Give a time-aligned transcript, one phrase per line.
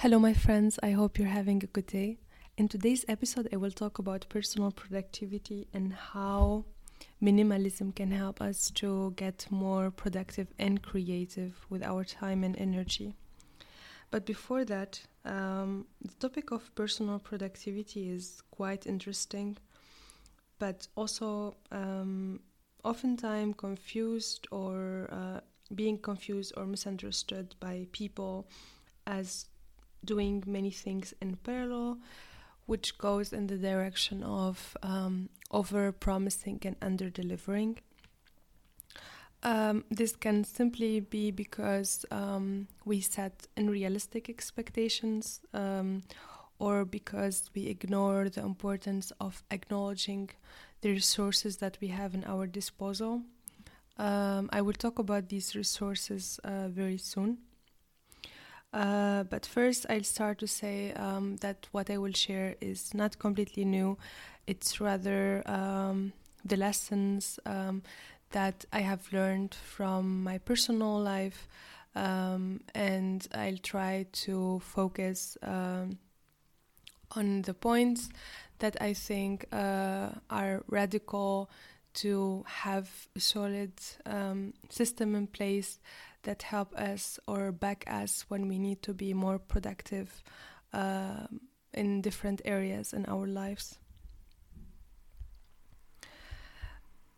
[0.00, 0.78] Hello, my friends.
[0.82, 2.16] I hope you're having a good day.
[2.56, 6.64] In today's episode, I will talk about personal productivity and how
[7.22, 13.12] minimalism can help us to get more productive and creative with our time and energy.
[14.10, 19.58] But before that, um, the topic of personal productivity is quite interesting,
[20.58, 22.40] but also um,
[22.84, 25.40] oftentimes confused or uh,
[25.74, 28.48] being confused or misunderstood by people
[29.06, 29.49] as
[30.04, 31.98] doing many things in parallel,
[32.66, 37.78] which goes in the direction of um, over promising and under delivering.
[39.42, 46.02] Um, this can simply be because um, we set unrealistic expectations um,
[46.58, 50.28] or because we ignore the importance of acknowledging
[50.82, 53.22] the resources that we have in our disposal.
[53.96, 57.38] Um, I will talk about these resources uh, very soon.
[58.72, 63.18] Uh, but first, I'll start to say um, that what I will share is not
[63.18, 63.98] completely new.
[64.46, 66.12] It's rather um,
[66.44, 67.82] the lessons um,
[68.30, 71.48] that I have learned from my personal life,
[71.96, 75.98] um, and I'll try to focus um,
[77.16, 78.08] on the points
[78.60, 81.50] that I think uh, are radical
[81.92, 83.72] to have a solid
[84.06, 85.80] um, system in place
[86.22, 90.22] that help us or back us when we need to be more productive
[90.72, 91.26] uh,
[91.72, 93.78] in different areas in our lives.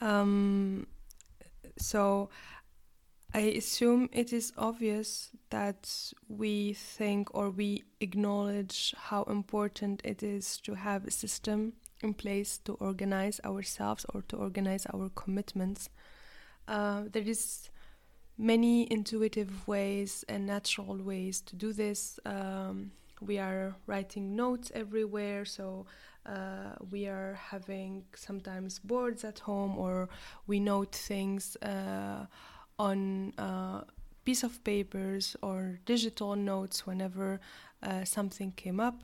[0.00, 0.86] Um,
[1.78, 2.28] so
[3.32, 10.58] I assume it is obvious that we think or we acknowledge how important it is
[10.58, 15.88] to have a system in place to organize ourselves or to organize our commitments.
[16.68, 17.70] Uh, there is
[18.36, 22.18] many intuitive ways and natural ways to do this.
[22.26, 25.86] Um, we are writing notes everywhere, so
[26.26, 30.08] uh, we are having sometimes boards at home, or
[30.46, 32.26] we note things uh,
[32.78, 33.82] on uh,
[34.24, 37.40] piece of papers or digital notes whenever
[37.82, 39.00] uh, something came up.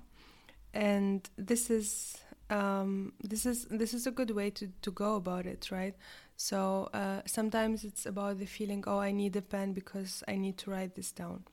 [0.73, 2.19] And this is
[2.51, 5.95] um, this is this is a good way to, to go about it, right?
[6.37, 10.57] So uh, sometimes it's about the feeling, oh, I need a pen because I need
[10.59, 11.45] to write this down.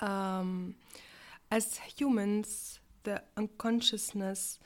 [0.00, 0.74] Um,
[1.50, 4.58] as humans, the unconsciousness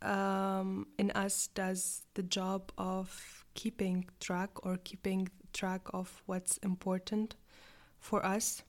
[0.00, 7.34] um, in us does the job of keeping track or keeping track of what's important
[7.98, 8.62] for us.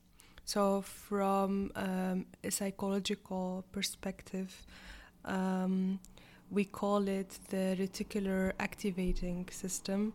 [0.44, 4.66] So, from um, a psychological perspective,
[5.24, 6.00] um,
[6.50, 10.12] we call it the reticular activating system,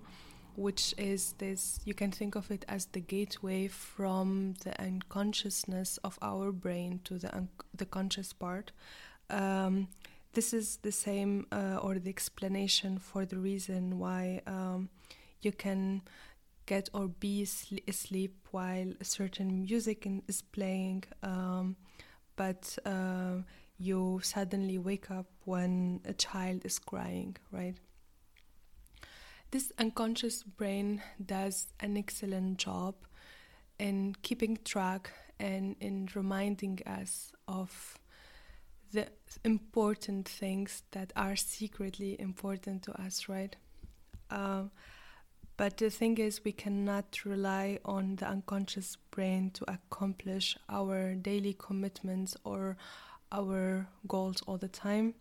[0.55, 6.17] which is this you can think of it as the gateway from the unconsciousness of
[6.21, 8.71] our brain to the, un- the conscious part.
[9.29, 9.87] Um,
[10.33, 14.89] this is the same uh, or the explanation for the reason why um,
[15.41, 16.01] you can
[16.65, 17.45] get or be
[17.87, 21.75] asleep while certain music is playing, um,
[22.35, 23.41] but uh,
[23.77, 27.75] you suddenly wake up when a child is crying, right?
[29.51, 32.95] This unconscious brain does an excellent job
[33.77, 37.97] in keeping track and in reminding us of
[38.91, 39.07] the
[39.43, 43.55] important things that are secretly important to us, right?
[44.29, 44.63] Uh,
[45.57, 51.53] but the thing is, we cannot rely on the unconscious brain to accomplish our daily
[51.53, 52.75] commitments or
[53.33, 55.15] our goals all the time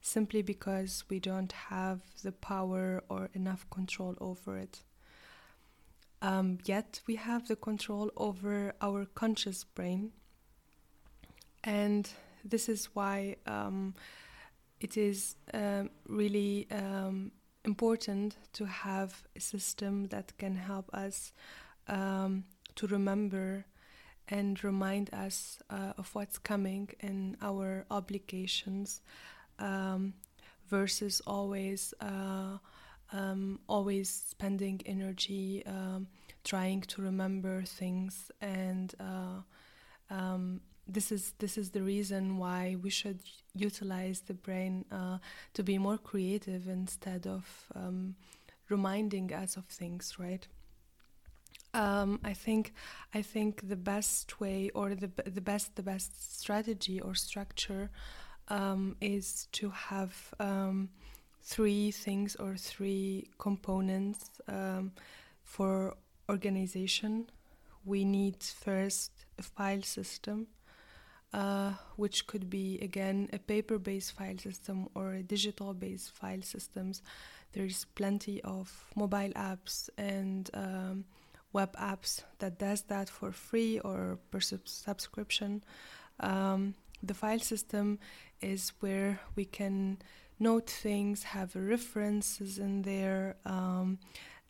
[0.00, 4.82] simply because we don't have the power or enough control over it.
[6.22, 10.12] Um, yet we have the control over our conscious brain,
[11.62, 12.10] and
[12.44, 13.94] this is why um,
[14.80, 17.30] it is um, really um,
[17.64, 21.32] important to have a system that can help us
[21.86, 23.64] um, to remember
[24.28, 29.00] and remind us uh, of what's coming and our obligations
[29.58, 30.12] um,
[30.68, 32.58] versus always uh,
[33.12, 36.06] um, always spending energy um,
[36.44, 38.30] trying to remember things.
[38.40, 43.20] And uh, um, this is this is the reason why we should
[43.54, 45.18] utilize the brain uh,
[45.54, 48.14] to be more creative instead of um,
[48.68, 50.46] reminding us of things right
[51.78, 52.72] um, I think
[53.14, 57.90] I think the best way or the the best the best strategy or structure
[58.48, 60.88] um, is to have um,
[61.42, 64.92] three things or three components um,
[65.44, 65.96] for
[66.28, 67.30] organization.
[67.84, 70.48] We need first a file system.
[71.32, 77.02] uh, which could be again a paper-based file system or a digital-based file systems.
[77.52, 81.04] There's plenty of mobile apps and um,
[81.58, 83.98] web apps that does that for free or
[84.30, 85.52] per sub- subscription.
[86.20, 86.62] Um,
[87.08, 87.98] the file system
[88.52, 89.98] is where we can
[90.38, 93.98] note things, have references in there, um,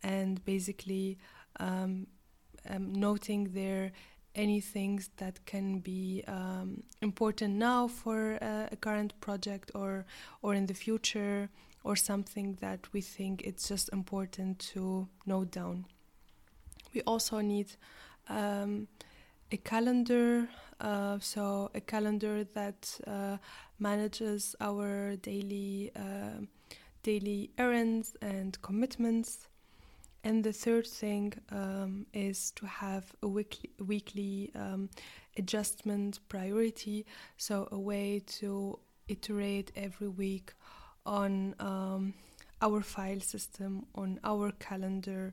[0.02, 1.08] and basically
[1.66, 2.06] um,
[2.69, 3.93] um, noting there
[4.34, 10.05] any things that can be um, important now for uh, a current project or
[10.43, 11.49] or in the future
[11.82, 15.87] or something that we think it's just important to note down.
[16.94, 17.73] We also need
[18.29, 18.88] um,
[19.50, 20.49] a calendar,
[20.81, 23.38] uh, so a calendar that uh,
[23.79, 26.44] manages our daily uh,
[27.02, 29.49] daily errands and commitments.
[30.25, 34.91] And the third thing um, is to have a weekly, weekly um,
[35.37, 37.06] adjustment priority,
[37.37, 40.52] so a way to iterate every week
[41.06, 42.14] on um,
[42.61, 45.32] our file system, on our calendar,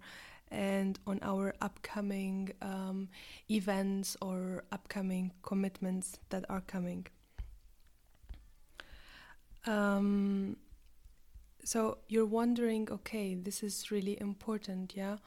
[0.51, 3.09] and on our upcoming um,
[3.49, 7.07] events or upcoming commitments that are coming.
[9.65, 10.57] Um,
[11.63, 15.17] so you're wondering, okay, this is really important, yeah,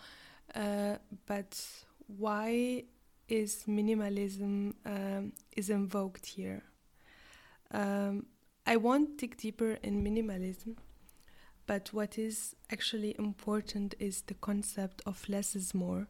[0.55, 1.61] uh, but
[2.07, 2.85] why
[3.29, 6.63] is minimalism um, is invoked here?
[7.73, 8.27] Um,
[8.67, 10.77] I won't dig deeper in minimalism,
[11.69, 16.09] but what is actually important is the concept of less is more,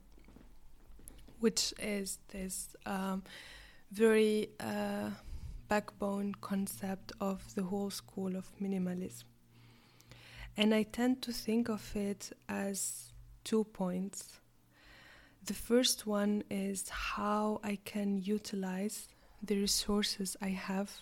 [1.40, 3.24] which is this um,
[3.90, 5.10] very uh,
[5.66, 9.24] backbone concept of the whole school of minimalism.
[10.56, 13.12] And I tend to think of it as
[13.42, 14.38] two points.
[15.44, 19.08] The first one is how I can utilize
[19.42, 21.00] the resources I have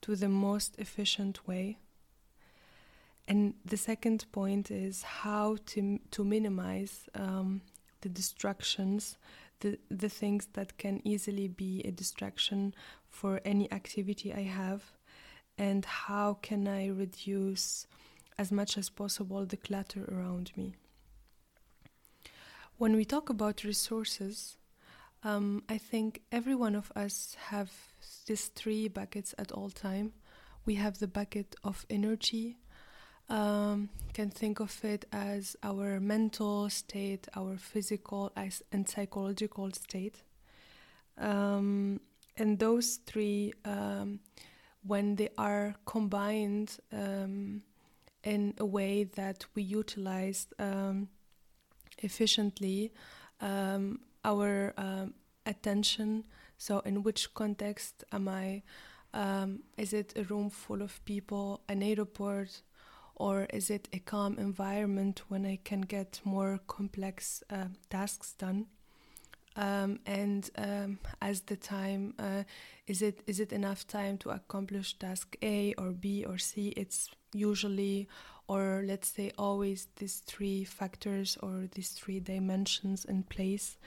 [0.00, 1.76] to the most efficient way.
[3.28, 7.60] And the second point is how to, to minimize um,
[8.02, 9.18] the distractions,
[9.60, 12.74] the, the things that can easily be a distraction
[13.08, 14.92] for any activity I have,
[15.58, 17.86] and how can I reduce
[18.38, 20.74] as much as possible the clutter around me.
[22.78, 24.58] When we talk about resources,
[25.24, 27.72] um, I think every one of us have
[28.26, 30.12] these three buckets at all time.
[30.66, 32.58] We have the bucket of energy.
[33.28, 38.32] Um, can think of it as our mental state, our physical
[38.72, 40.22] and psychological state.
[41.18, 42.00] Um,
[42.36, 44.20] and those three, um,
[44.86, 47.62] when they are combined, um,
[48.22, 51.08] in a way that we utilize um,
[51.98, 52.92] efficiently
[53.40, 54.74] um, our
[55.46, 56.24] attention.
[56.58, 58.62] So, in which context am I?
[59.76, 62.62] Is it a room full of people, an airport,
[63.16, 68.66] or is it a calm environment when I can get more complex uh, tasks done?
[69.56, 72.42] Um, and um, as the time uh,
[72.86, 76.74] is it is it enough time to accomplish task A or B or C?
[76.76, 78.06] It's usually
[78.48, 83.78] or let's say always these three factors or these three dimensions in place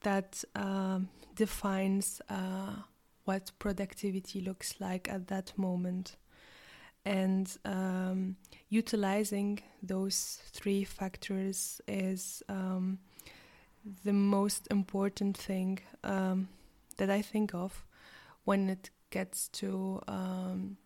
[0.00, 2.74] that um, defines uh,
[3.24, 6.16] what productivity looks like at that moment
[7.06, 8.36] and um,
[8.68, 12.98] utilizing those three factors is um,
[14.04, 16.48] the most important thing um,
[16.96, 17.86] that I think of
[18.44, 20.78] when it gets to um,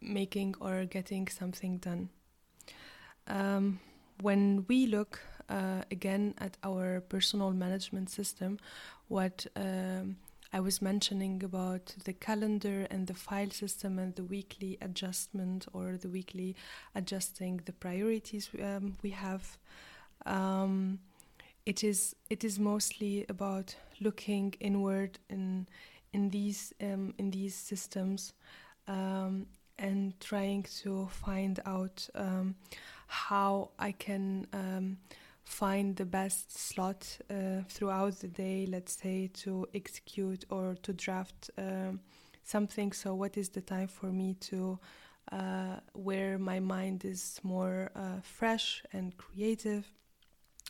[0.00, 2.08] making or getting something done.
[3.26, 3.80] Um,
[4.20, 5.18] when we look
[5.48, 8.60] uh, again at our personal management system,
[9.08, 10.18] what um,
[10.54, 15.96] I was mentioning about the calendar and the file system and the weekly adjustment or
[15.96, 16.54] the weekly
[16.94, 19.58] adjusting the priorities um, we have.
[20.24, 21.00] Um,
[21.66, 25.66] it is it is mostly about looking inward in
[26.12, 28.32] in these um, in these systems
[28.86, 29.46] um,
[29.76, 32.54] and trying to find out um,
[33.08, 34.98] how I can um,
[35.44, 41.50] find the best slot uh, throughout the day, let's say, to execute or to draft
[41.58, 42.00] um,
[42.42, 42.92] something.
[42.92, 44.78] So, what is the time for me to
[45.32, 49.90] uh, where my mind is more uh, fresh and creative?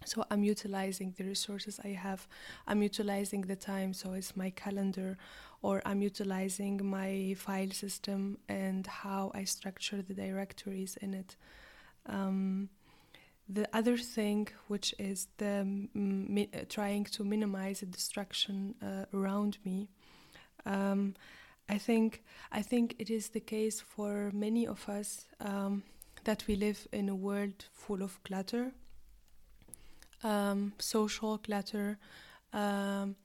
[0.04, 2.26] So I'm utilizing the resources I have.
[2.66, 3.94] I'm utilizing the time.
[3.94, 5.16] So it's my calendar
[5.62, 11.36] or I'm utilizing my file system and how I structure the directories in it.
[12.06, 12.68] Um,
[13.48, 19.88] the other thing, which is the mi- trying to minimize the distraction uh, around me.
[20.64, 21.14] Um,
[21.68, 22.22] I think
[22.52, 25.82] I think it is the case for many of us um,
[26.24, 28.72] that we live in a world full of clutter,
[30.22, 31.98] um, social clutter,
[32.52, 33.16] um,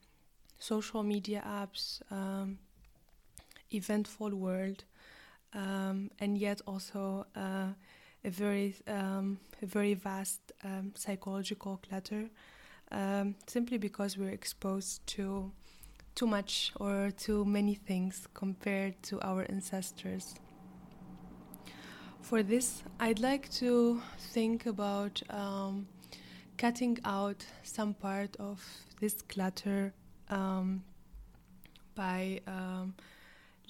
[0.58, 2.60] social media apps, um,
[3.74, 4.84] eventful world,
[5.54, 7.74] and yet also uh,
[8.24, 10.52] a very um, a very vast
[10.96, 12.30] psychological clutter,
[13.48, 15.52] simply because we're exposed to
[16.16, 20.36] too much or too many things compared to our ancestors.
[22.22, 24.02] For this, I'd like to
[24.34, 25.88] think about um,
[26.58, 28.64] cutting out some part of
[29.00, 29.94] this clutter
[30.30, 30.84] um, um,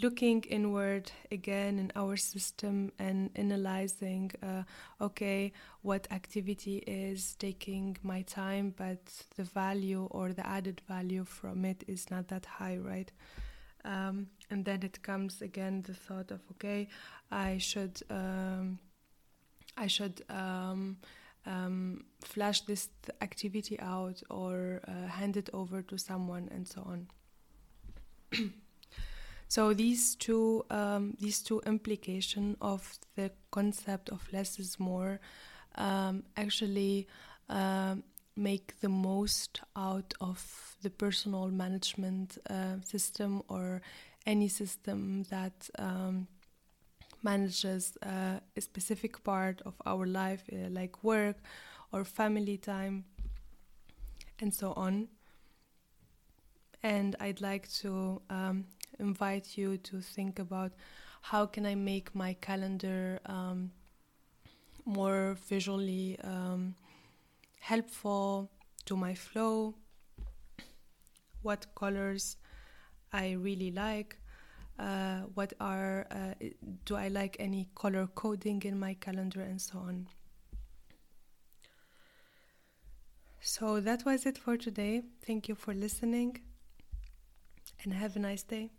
[0.02, 4.64] looking inward again in our system and analyzing uh,
[5.02, 5.52] okay
[5.82, 9.00] what activity is taking my time but
[9.36, 13.12] the value or the added value from it is not that high right?
[13.86, 16.88] Um, and then it comes again the thought of okay
[17.32, 18.80] i should um,
[19.78, 20.98] i should um,
[21.46, 22.90] um flash this
[23.22, 27.08] activity out or uh, hand it over to someone and so on
[29.50, 35.20] So these two um, these two implication of the concept of less is more
[35.76, 37.08] um, actually
[37.50, 37.96] uh,
[38.36, 43.82] make the most out of the personal management uh, system or
[44.28, 46.28] any system that um,
[47.24, 51.38] manages uh, a specific part of our life, uh, like work
[51.92, 53.04] or family time,
[54.40, 55.08] and so on.
[56.84, 58.66] And I'd like to um,
[59.00, 60.74] invite you to think about
[61.22, 63.72] how can I make my calendar um,
[64.86, 66.76] more visually um,
[67.60, 68.50] helpful
[68.86, 69.76] to my flow,
[71.42, 72.38] what colors
[73.14, 74.18] I really like,
[74.78, 76.34] uh, what are uh,
[76.86, 80.08] do I like any color coding in my calendar and so on.
[83.42, 85.04] So that was it for today.
[85.26, 86.40] Thank you for listening
[87.84, 88.70] and have a nice day.